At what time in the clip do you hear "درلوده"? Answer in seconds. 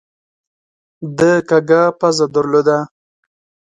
2.33-2.77